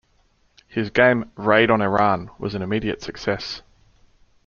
His 0.67 0.89
game 0.89 1.29
"Raid 1.35 1.69
on 1.69 1.79
Iran" 1.79 2.31
was 2.39 2.55
an 2.55 2.63
immediate 2.63 3.03
success. 3.03 3.61